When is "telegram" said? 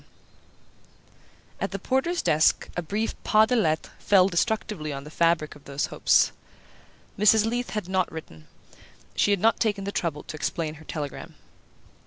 10.85-11.35